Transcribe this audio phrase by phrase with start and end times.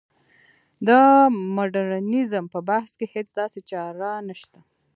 [0.87, 0.89] د
[1.55, 4.59] مډرنیزم په بحث کې هېڅ داسې چاره نشته.